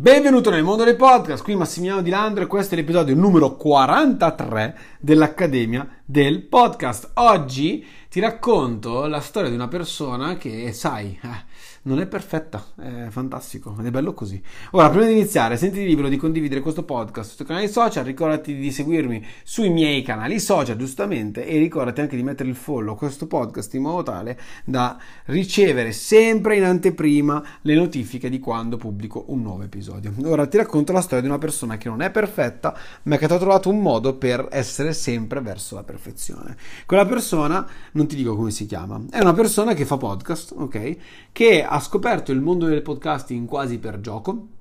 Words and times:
Benvenuto 0.00 0.50
nel 0.50 0.62
mondo 0.62 0.84
dei 0.84 0.94
podcast, 0.94 1.42
qui 1.42 1.56
Massimiliano 1.56 2.02
Di 2.02 2.10
Landro 2.10 2.44
e 2.44 2.46
questo 2.46 2.74
è 2.74 2.76
l'episodio 2.76 3.16
numero 3.16 3.56
43 3.56 4.78
dell'Accademia 5.00 6.02
del 6.04 6.46
Podcast. 6.46 7.10
Oggi 7.14 7.84
ti 8.18 8.24
racconto 8.24 9.06
la 9.06 9.20
storia 9.20 9.48
di 9.48 9.54
una 9.54 9.68
persona 9.68 10.36
che, 10.36 10.72
sai, 10.72 11.16
eh, 11.22 11.28
non 11.82 12.00
è 12.00 12.06
perfetta, 12.08 12.64
è 12.76 13.06
fantastico 13.10 13.76
ed 13.78 13.86
è 13.86 13.90
bello 13.90 14.12
così. 14.12 14.42
Ora, 14.72 14.90
prima 14.90 15.06
di 15.06 15.12
iniziare, 15.12 15.56
sentiti 15.56 15.86
libero 15.86 16.08
di 16.08 16.16
condividere 16.16 16.60
questo 16.60 16.82
podcast 16.82 17.36
sui 17.36 17.44
canali 17.44 17.68
social, 17.68 18.04
ricordati 18.04 18.56
di 18.56 18.72
seguirmi 18.72 19.24
sui 19.44 19.70
miei 19.70 20.02
canali 20.02 20.40
social, 20.40 20.76
giustamente, 20.76 21.46
e 21.46 21.58
ricordati 21.58 22.00
anche 22.00 22.16
di 22.16 22.24
mettere 22.24 22.48
il 22.48 22.56
follow 22.56 22.94
a 22.94 22.96
questo 22.96 23.28
podcast 23.28 23.72
in 23.74 23.82
modo 23.82 24.02
tale 24.02 24.36
da 24.64 24.98
ricevere 25.26 25.92
sempre 25.92 26.56
in 26.56 26.64
anteprima 26.64 27.40
le 27.62 27.74
notifiche 27.76 28.28
di 28.28 28.40
quando 28.40 28.76
pubblico 28.76 29.26
un 29.28 29.42
nuovo 29.42 29.62
episodio. 29.62 30.12
Ora 30.24 30.48
ti 30.48 30.56
racconto 30.56 30.92
la 30.92 31.02
storia 31.02 31.20
di 31.20 31.28
una 31.28 31.38
persona 31.38 31.76
che 31.76 31.88
non 31.88 32.02
è 32.02 32.10
perfetta, 32.10 32.76
ma 33.04 33.16
che 33.16 33.26
ha 33.26 33.38
trovato 33.38 33.70
un 33.70 33.80
modo 33.80 34.16
per 34.16 34.48
essere 34.50 34.92
sempre 34.92 35.40
verso 35.40 35.76
la 35.76 35.84
perfezione. 35.84 36.56
Quella 36.84 37.06
persona, 37.06 37.64
non 37.92 38.07
ti 38.08 38.16
dico 38.16 38.34
come 38.34 38.50
si 38.50 38.66
chiama, 38.66 39.00
è 39.10 39.20
una 39.20 39.34
persona 39.34 39.74
che 39.74 39.84
fa 39.84 39.96
podcast, 39.96 40.54
ok? 40.56 40.96
Che 41.30 41.62
ha 41.62 41.78
scoperto 41.78 42.32
il 42.32 42.40
mondo 42.40 42.66
del 42.66 42.82
podcasting 42.82 43.46
quasi 43.46 43.78
per 43.78 44.00
gioco 44.00 44.56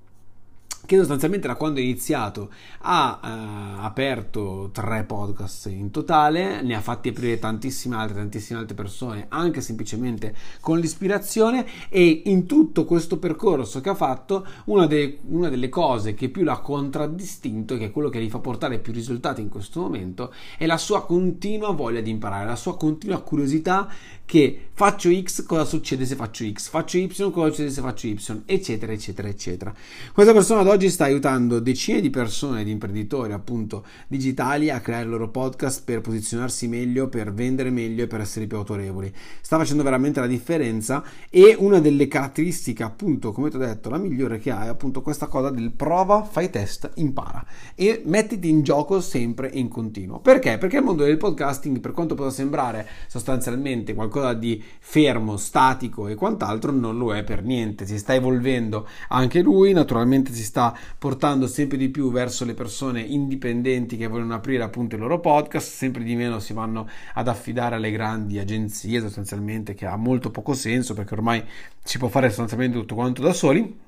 che 0.87 0.95
sostanzialmente 0.95 1.47
da 1.47 1.55
quando 1.55 1.81
è 1.81 1.83
iniziato 1.83 2.49
ha 2.79 3.19
uh, 3.21 3.83
aperto 3.83 4.69
tre 4.71 5.03
podcast 5.03 5.67
in 5.67 5.91
totale, 5.91 6.61
ne 6.61 6.75
ha 6.75 6.81
fatti 6.81 7.09
aprire 7.09 7.37
tantissime 7.37 7.97
altre, 7.97 8.15
tantissime 8.15 8.59
altre 8.59 8.73
persone, 8.73 9.25
anche 9.27 9.59
semplicemente 9.59 10.33
con 10.61 10.79
l'ispirazione 10.79 11.65
e 11.89 12.21
in 12.25 12.45
tutto 12.45 12.85
questo 12.85 13.19
percorso 13.19 13.81
che 13.81 13.89
ha 13.89 13.95
fatto, 13.95 14.47
una, 14.65 14.87
de- 14.87 15.19
una 15.27 15.49
delle 15.49 15.67
cose 15.67 16.13
che 16.13 16.29
più 16.29 16.43
l'ha 16.43 16.59
contraddistinto 16.59 17.77
che 17.77 17.87
è 17.87 17.91
quello 17.91 18.07
che 18.07 18.21
gli 18.21 18.29
fa 18.29 18.39
portare 18.39 18.79
più 18.79 18.93
risultati 18.93 19.41
in 19.41 19.49
questo 19.49 19.81
momento 19.81 20.33
è 20.57 20.65
la 20.65 20.77
sua 20.77 21.05
continua 21.05 21.71
voglia 21.71 21.99
di 21.99 22.09
imparare, 22.09 22.45
la 22.45 22.55
sua 22.55 22.77
continua 22.77 23.21
curiosità 23.21 23.89
che 24.27 24.67
faccio 24.73 25.09
X, 25.09 25.45
cosa 25.45 25.63
succede 25.63 26.05
se 26.05 26.15
faccio 26.15 26.45
X, 26.51 26.67
faccio 26.67 26.97
Y, 26.97 27.07
cosa 27.31 27.47
succede 27.47 27.69
se 27.69 27.81
faccio 27.81 28.07
Y, 28.07 28.43
eccetera, 28.45 28.91
eccetera, 28.91 29.29
eccetera. 29.29 29.73
Questa 30.11 30.33
persona 30.33 30.59
ad 30.59 30.67
oggi 30.67 30.76
sta 30.85 31.05
aiutando 31.05 31.59
decine 31.59 31.99
di 31.99 32.11
persone, 32.11 32.63
di 32.63 32.71
imprenditori 32.71 33.33
appunto 33.33 33.83
digitali 34.07 34.69
a 34.69 34.79
creare 34.79 35.03
il 35.03 35.09
loro 35.09 35.29
podcast 35.29 35.83
per 35.83 36.01
posizionarsi 36.01 36.67
meglio, 36.67 37.09
per 37.09 37.33
vendere 37.33 37.71
meglio 37.71 38.03
e 38.03 38.07
per 38.07 38.21
essere 38.21 38.45
più 38.45 38.57
autorevoli. 38.57 39.11
Sta 39.41 39.57
facendo 39.57 39.81
veramente 39.81 40.19
la 40.19 40.27
differenza 40.27 41.03
e 41.29 41.55
una 41.57 41.79
delle 41.79 42.07
caratteristiche 42.07 42.83
appunto, 42.83 43.31
come 43.31 43.49
ti 43.49 43.55
ho 43.55 43.59
detto, 43.59 43.89
la 43.89 43.97
migliore 43.97 44.37
che 44.37 44.51
ha 44.51 44.65
è 44.65 44.67
appunto 44.67 45.01
questa 45.01 45.25
cosa 45.25 45.49
del 45.49 45.71
prova, 45.71 46.23
fai 46.23 46.49
test, 46.49 46.91
impara 46.95 47.43
e 47.73 48.03
mettiti 48.05 48.47
in 48.47 48.61
gioco 48.61 49.01
sempre 49.01 49.49
in 49.51 49.67
continuo. 49.67 50.19
Perché? 50.19 50.57
Perché 50.57 50.77
il 50.77 50.83
mondo 50.83 51.03
del 51.03 51.17
podcasting, 51.17 51.79
per 51.79 51.91
quanto 51.91 52.15
possa 52.15 52.29
sembrare 52.29 52.87
sostanzialmente 53.07 53.93
qualcosa 53.93 54.33
di 54.33 54.63
fermo, 54.79 55.37
statico 55.37 56.07
e 56.07 56.15
quant'altro, 56.15 56.71
non 56.71 56.97
lo 56.97 57.15
è 57.15 57.23
per 57.23 57.43
niente. 57.43 57.85
Si 57.85 57.97
sta 57.97 58.13
evolvendo 58.13 58.87
anche 59.09 59.41
lui, 59.41 59.73
naturalmente 59.73 60.33
si 60.33 60.43
sta 60.43 60.66
portando 60.97 61.47
sempre 61.47 61.77
di 61.77 61.89
più 61.89 62.11
verso 62.11 62.45
le 62.45 62.53
persone 62.53 63.01
indipendenti 63.01 63.97
che 63.97 64.07
vogliono 64.07 64.35
aprire 64.35 64.63
appunto 64.63 64.95
il 64.95 65.01
loro 65.01 65.19
podcast, 65.19 65.69
sempre 65.69 66.03
di 66.03 66.15
meno 66.15 66.39
si 66.39 66.53
vanno 66.53 66.87
ad 67.13 67.27
affidare 67.27 67.75
alle 67.75 67.91
grandi 67.91 68.39
agenzie 68.39 68.99
sostanzialmente 69.01 69.73
che 69.73 69.85
ha 69.85 69.95
molto 69.95 70.31
poco 70.31 70.53
senso 70.53 70.93
perché 70.93 71.13
ormai 71.13 71.43
si 71.83 71.97
può 71.97 72.07
fare 72.07 72.27
sostanzialmente 72.27 72.77
tutto 72.77 72.95
quanto 72.95 73.21
da 73.21 73.33
soli. 73.33 73.85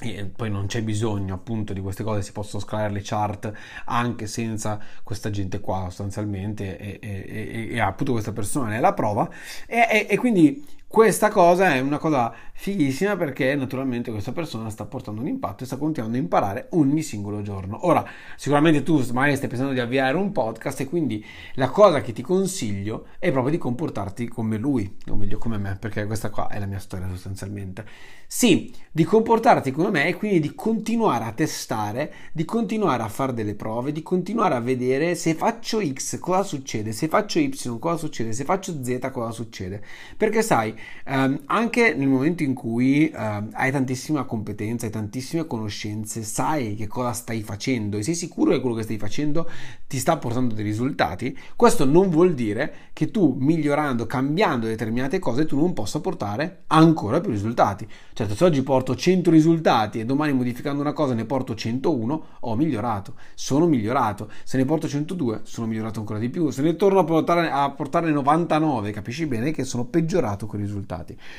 E 0.00 0.26
poi 0.26 0.48
non 0.48 0.66
c'è 0.66 0.80
bisogno 0.84 1.34
appunto 1.34 1.72
di 1.72 1.80
queste 1.80 2.04
cose, 2.04 2.22
si 2.22 2.30
possono 2.30 2.62
scalare 2.62 2.92
le 2.92 3.00
chart 3.02 3.52
anche 3.86 4.28
senza 4.28 4.78
questa 5.02 5.28
gente 5.30 5.58
qua 5.58 5.86
sostanzialmente 5.86 6.78
e, 6.78 6.98
e, 7.02 7.24
e, 7.26 7.68
e 7.74 7.80
appunto 7.80 8.12
questa 8.12 8.30
persona 8.30 8.76
è 8.76 8.78
la 8.78 8.92
prova 8.94 9.28
e, 9.66 10.16
quindi 10.16 10.64
questa 10.88 11.28
cosa 11.28 11.74
è 11.74 11.80
una 11.80 11.98
cosa 11.98 12.32
fighissima 12.54 13.14
perché 13.14 13.54
naturalmente 13.54 14.10
questa 14.10 14.32
persona 14.32 14.70
sta 14.70 14.86
portando 14.86 15.20
un 15.20 15.28
impatto 15.28 15.62
e 15.62 15.66
sta 15.66 15.76
continuando 15.76 16.16
a 16.16 16.20
imparare 16.20 16.68
ogni 16.70 17.02
singolo 17.02 17.42
giorno. 17.42 17.86
Ora, 17.86 18.04
sicuramente 18.36 18.82
tu 18.82 19.04
magari 19.12 19.36
stai 19.36 19.48
pensando 19.48 19.74
di 19.74 19.80
avviare 19.80 20.16
un 20.16 20.32
podcast 20.32 20.80
e 20.80 20.86
quindi 20.86 21.22
la 21.54 21.68
cosa 21.68 22.00
che 22.00 22.12
ti 22.12 22.22
consiglio 22.22 23.08
è 23.18 23.30
proprio 23.30 23.52
di 23.52 23.58
comportarti 23.58 24.28
come 24.28 24.56
lui, 24.56 24.96
o 25.08 25.14
meglio 25.14 25.36
come 25.36 25.58
me, 25.58 25.76
perché 25.78 26.06
questa 26.06 26.30
qua 26.30 26.48
è 26.48 26.58
la 26.58 26.66
mia 26.66 26.78
storia 26.78 27.06
sostanzialmente. 27.06 27.84
Sì, 28.26 28.74
di 28.90 29.04
comportarti 29.04 29.70
come 29.70 29.90
me 29.90 30.08
e 30.08 30.14
quindi 30.14 30.40
di 30.40 30.54
continuare 30.54 31.24
a 31.24 31.32
testare, 31.32 32.12
di 32.32 32.44
continuare 32.44 33.02
a 33.02 33.08
fare 33.08 33.34
delle 33.34 33.54
prove, 33.54 33.92
di 33.92 34.02
continuare 34.02 34.54
a 34.54 34.60
vedere 34.60 35.14
se 35.14 35.34
faccio 35.34 35.80
X 35.80 36.18
cosa 36.18 36.42
succede, 36.42 36.92
se 36.92 37.08
faccio 37.08 37.38
Y 37.38 37.78
cosa 37.78 37.96
succede, 37.98 38.32
se 38.32 38.44
faccio 38.44 38.82
Z 38.82 39.10
cosa 39.12 39.30
succede. 39.30 39.82
Perché 40.16 40.42
sai, 40.42 40.76
ehm, 41.04 41.40
anche 41.46 41.94
nel 41.94 42.08
momento 42.08 42.42
in 42.42 42.54
cui 42.54 43.08
ehm, 43.08 43.50
hai 43.52 43.70
tantissima 43.70 44.24
competenza, 44.24 44.86
hai 44.86 44.92
tantissime 44.92 45.46
conoscenze, 45.46 46.22
sai 46.22 46.74
che 46.74 46.86
cosa 46.86 47.12
stai 47.12 47.42
facendo 47.42 47.96
e 47.96 48.02
sei 48.02 48.14
sicuro 48.14 48.52
che 48.52 48.60
quello 48.60 48.76
che 48.76 48.82
stai 48.82 48.98
facendo 48.98 49.48
ti 49.86 49.98
sta 49.98 50.16
portando 50.18 50.54
dei 50.54 50.64
risultati, 50.64 51.36
questo 51.56 51.84
non 51.84 52.10
vuol 52.10 52.34
dire 52.34 52.90
che 52.92 53.10
tu 53.10 53.36
migliorando, 53.38 54.06
cambiando 54.06 54.66
determinate 54.66 55.18
cose, 55.18 55.46
tu 55.46 55.56
non 55.58 55.72
possa 55.72 56.00
portare 56.00 56.64
ancora 56.68 57.20
più 57.20 57.30
risultati. 57.30 57.86
Certo, 58.12 58.34
se 58.34 58.44
oggi 58.44 58.62
porto 58.62 58.94
100 58.94 59.30
risultati 59.30 60.00
e 60.00 60.04
domani 60.04 60.32
modificando 60.32 60.80
una 60.80 60.92
cosa 60.92 61.14
ne 61.14 61.24
porto 61.24 61.54
101, 61.54 62.24
ho 62.40 62.56
migliorato, 62.56 63.14
sono 63.34 63.66
migliorato. 63.66 64.30
Se 64.44 64.56
ne 64.56 64.64
porto 64.64 64.88
102, 64.88 65.40
sono 65.44 65.66
migliorato 65.66 66.00
ancora 66.00 66.18
di 66.18 66.28
più. 66.28 66.50
Se 66.50 66.62
ne 66.62 66.76
torno 66.76 66.98
a 66.98 67.04
portare, 67.04 67.50
a 67.50 67.70
portare 67.70 68.10
99, 68.10 68.90
capisci 68.90 69.26
bene 69.26 69.52
che 69.52 69.64
sono 69.64 69.84
peggiorato 69.84 70.46
con 70.46 70.58
i 70.58 70.62
risultati. 70.62 70.67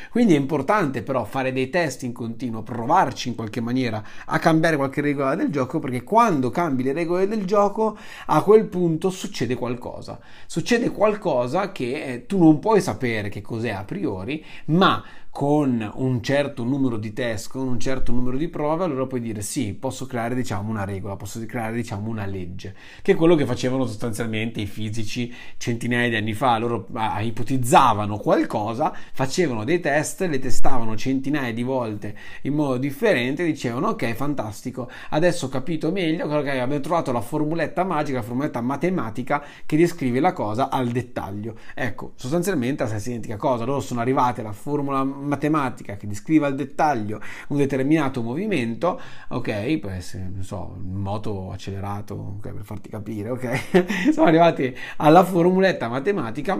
Quindi 0.09 0.33
è 0.33 0.37
importante 0.37 1.03
però 1.03 1.23
fare 1.25 1.51
dei 1.51 1.69
test 1.69 2.03
in 2.03 2.13
continuo, 2.13 2.63
provarci 2.63 3.29
in 3.29 3.35
qualche 3.35 3.61
maniera 3.61 4.03
a 4.25 4.39
cambiare 4.39 4.75
qualche 4.75 5.01
regola 5.01 5.35
del 5.35 5.49
gioco, 5.49 5.79
perché 5.79 6.03
quando 6.03 6.49
cambi 6.49 6.83
le 6.83 6.93
regole 6.93 7.27
del 7.27 7.45
gioco, 7.45 7.97
a 8.27 8.41
quel 8.43 8.65
punto 8.65 9.09
succede 9.09 9.55
qualcosa. 9.55 10.19
Succede 10.45 10.89
qualcosa 10.91 11.71
che 11.71 12.03
eh, 12.03 12.25
tu 12.25 12.37
non 12.37 12.59
puoi 12.59 12.81
sapere 12.81 13.29
che 13.29 13.41
cos'è 13.41 13.71
a 13.71 13.83
priori, 13.83 14.43
ma 14.65 15.03
con 15.29 15.89
un 15.95 16.21
certo 16.21 16.63
numero 16.63 16.97
di 16.97 17.13
test, 17.13 17.49
con 17.49 17.67
un 17.67 17.79
certo 17.79 18.11
numero 18.11 18.35
di 18.35 18.47
prove, 18.47 18.83
allora 18.83 19.05
puoi 19.05 19.21
dire 19.21 19.41
sì, 19.41 19.73
posso 19.73 20.05
creare 20.05 20.35
diciamo 20.35 20.69
una 20.69 20.83
regola, 20.83 21.15
posso 21.15 21.39
creare 21.45 21.75
diciamo 21.75 22.09
una 22.09 22.25
legge, 22.25 22.75
che 23.01 23.13
è 23.13 23.15
quello 23.15 23.35
che 23.35 23.45
facevano 23.45 23.85
sostanzialmente 23.85 24.59
i 24.59 24.65
fisici 24.65 25.33
centinaia 25.57 26.09
di 26.09 26.15
anni 26.15 26.33
fa, 26.33 26.57
loro 26.57 26.87
ah, 26.93 27.21
ipotizzavano 27.21 28.17
qualcosa, 28.17 28.93
facevano 29.13 29.63
dei 29.63 29.79
test, 29.79 30.21
le 30.21 30.39
testavano 30.39 30.97
centinaia 30.97 31.53
di 31.53 31.63
volte 31.63 32.17
in 32.41 32.55
modo 32.55 32.77
differente, 32.77 33.45
dicevano 33.45 33.89
ok, 33.89 34.13
fantastico, 34.13 34.89
adesso 35.11 35.45
ho 35.45 35.49
capito 35.49 35.91
meglio, 35.91 36.25
okay, 36.25 36.59
abbiamo 36.59 36.81
trovato 36.81 37.11
la 37.11 37.21
formuletta 37.21 37.83
magica, 37.83 38.17
la 38.17 38.23
formuletta 38.23 38.61
matematica 38.61 39.43
che 39.65 39.77
descrive 39.77 40.19
la 40.19 40.33
cosa 40.33 40.69
al 40.69 40.89
dettaglio. 40.89 41.55
Ecco, 41.75 42.13
sostanzialmente 42.15 42.83
la 42.83 42.89
stessa 42.89 43.09
identica 43.09 43.37
cosa, 43.37 43.63
loro 43.63 43.79
sono 43.79 44.01
arrivati 44.01 44.41
alla 44.41 44.51
formula 44.51 45.03
matematica 45.19 45.95
che 45.95 46.07
descriva 46.07 46.47
al 46.47 46.55
dettaglio 46.55 47.21
un 47.49 47.57
determinato 47.57 48.21
movimento, 48.21 48.99
ok, 49.29 49.77
può 49.77 49.89
essere, 49.89 50.29
non 50.33 50.43
so, 50.43 50.77
moto 50.81 51.51
accelerato, 51.51 52.35
okay, 52.37 52.53
per 52.53 52.63
farti 52.63 52.89
capire, 52.89 53.29
ok, 53.29 54.11
siamo 54.11 54.27
arrivati 54.27 54.75
alla 54.97 55.23
formuletta 55.23 55.87
matematica 55.87 56.57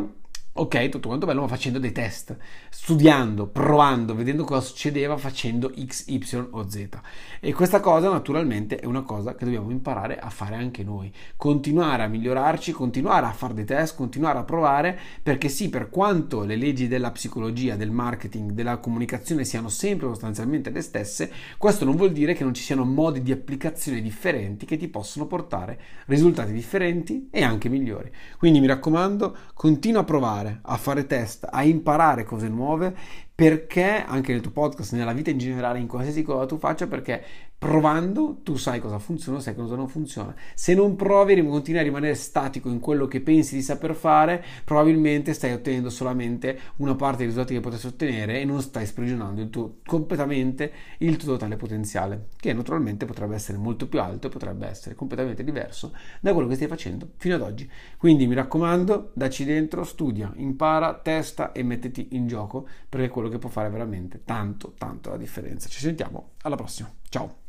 ok, 0.60 0.90
tutto 0.90 1.08
quanto 1.08 1.26
bello, 1.26 1.42
ma 1.42 1.48
facendo 1.48 1.80
dei 1.80 1.94
test, 1.94 2.36
studiando, 2.70 3.48
provando, 3.48 4.14
vedendo 4.14 4.44
cosa 4.44 4.60
succedeva 4.60 5.16
facendo 5.16 5.72
X, 5.74 6.08
Y 6.08 6.48
o 6.52 6.70
Z. 6.70 6.88
E 7.40 7.54
questa 7.54 7.80
cosa 7.80 8.10
naturalmente 8.10 8.78
è 8.78 8.86
una 8.86 9.04
cosa 9.04 9.36
che 9.36 9.46
dobbiamo 9.46 9.72
imparare 9.72 10.20
a 10.20 10.30
fare 10.30 10.56
anche 10.56 10.84
noi. 10.84 11.12
Continuare 11.38 12.04
a 12.04 12.08
migliorarci, 12.08 12.74
continuare 12.74 13.26
a 13.26 13.32
fare 13.32 13.54
dei 13.54 13.64
test, 13.64 13.96
continuare 13.96 14.40
a 14.40 14.44
provare, 14.44 15.00
perché 15.24 15.48
sì, 15.48 15.70
per 15.70 15.90
quanto 15.90 16.44
le 16.44 16.58
leggi 16.58 16.90
della 16.90 17.12
psicologia, 17.12 17.78
del 17.78 17.92
marketing, 17.92 18.52
della 18.52 18.78
comunicazione 18.78 19.46
siano 19.46 19.70
sempre 19.70 20.08
sostanzialmente 20.08 20.72
le 20.72 20.82
stesse, 20.82 21.32
questo 21.58 21.86
non 21.86 21.96
vuol 21.96 22.12
dire 22.12 22.34
che 22.34 22.44
non 22.44 22.54
ci 22.54 22.64
siano 22.64 22.84
modi 22.84 23.22
di 23.22 23.32
applicazione 23.32 24.02
differenti 24.02 24.66
che 24.66 24.76
ti 24.76 24.90
possono 24.90 25.26
portare 25.26 25.80
risultati 26.08 26.52
differenti 26.52 27.30
e 27.32 27.44
anche 27.44 27.70
migliori. 27.70 28.12
Quindi 28.38 28.60
mi 28.60 28.68
raccomando, 28.68 29.36
continua 29.54 30.02
a 30.02 30.04
provare 30.04 30.49
a 30.62 30.78
fare 30.78 31.06
test, 31.06 31.48
a 31.50 31.64
imparare 31.64 32.24
cose 32.24 32.48
nuove 32.48 32.96
perché 33.34 34.04
anche 34.06 34.34
nel 34.34 34.42
tuo 34.42 34.52
podcast, 34.52 34.94
nella 34.94 35.14
vita 35.14 35.30
in 35.30 35.38
generale, 35.38 35.80
in 35.80 35.88
qualsiasi 35.88 36.24
cosa 36.24 36.46
tu 36.46 36.58
faccia, 36.58 36.88
perché 36.88 37.24
Provando, 37.60 38.40
tu 38.42 38.56
sai 38.56 38.80
cosa 38.80 39.00
funziona, 39.00 39.42
sai 39.42 39.54
cosa 39.54 39.76
non 39.76 39.90
funziona. 39.90 40.34
Se 40.54 40.74
non 40.74 40.96
provi 40.96 41.34
e 41.34 41.46
continui 41.46 41.82
a 41.82 41.84
rimanere 41.84 42.16
statico 42.16 42.70
in 42.70 42.80
quello 42.80 43.06
che 43.06 43.20
pensi 43.20 43.56
di 43.56 43.62
saper 43.62 43.96
fare, 43.96 44.42
probabilmente 44.64 45.34
stai 45.34 45.52
ottenendo 45.52 45.90
solamente 45.90 46.58
una 46.78 46.96
parte 46.96 47.18
dei 47.18 47.26
risultati 47.26 47.56
che 47.56 47.60
potresti 47.60 47.88
ottenere 47.88 48.40
e 48.40 48.46
non 48.46 48.62
stai 48.62 48.86
sprigionando 48.86 49.42
il 49.42 49.50
tuo, 49.50 49.80
completamente 49.86 50.72
il 51.00 51.18
tuo 51.18 51.34
totale 51.34 51.58
potenziale, 51.58 52.30
che 52.38 52.54
naturalmente 52.54 53.06
potrebbe 53.06 53.36
essere 53.36 53.58
molto 53.58 53.90
più 53.90 54.00
alto 54.00 54.28
e 54.28 54.30
potrebbe 54.30 54.66
essere 54.66 54.96
completamente 54.96 55.44
diverso 55.44 55.92
da 56.22 56.32
quello 56.32 56.48
che 56.48 56.56
stai 56.56 56.70
facendo 56.70 57.10
fino 57.18 57.36
ad 57.36 57.42
oggi. 57.42 57.70
Quindi 57.98 58.26
mi 58.26 58.36
raccomando, 58.36 59.12
dacci 59.14 59.44
dentro, 59.44 59.84
studia, 59.84 60.32
impara, 60.38 60.94
testa 60.94 61.52
e 61.52 61.62
mettiti 61.64 62.08
in 62.12 62.26
gioco 62.26 62.66
perché 62.88 63.08
è 63.08 63.10
quello 63.10 63.28
che 63.28 63.38
può 63.38 63.50
fare 63.50 63.70
veramente 63.70 64.22
tanto, 64.24 64.76
tanto 64.78 65.10
la 65.10 65.18
differenza. 65.18 65.68
Ci 65.68 65.82
sentiamo 65.82 66.30
alla 66.44 66.56
prossima. 66.56 66.90
Ciao! 67.10 67.48